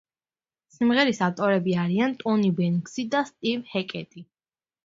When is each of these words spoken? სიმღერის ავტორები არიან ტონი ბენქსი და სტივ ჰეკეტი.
სიმღერის 0.75 1.19
ავტორები 1.25 1.75
არიან 1.83 2.17
ტონი 2.23 2.49
ბენქსი 2.63 3.07
და 3.17 3.25
სტივ 3.31 3.71
ჰეკეტი. 3.75 4.27